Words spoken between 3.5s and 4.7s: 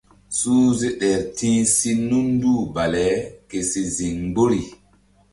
si ziŋ mgbori.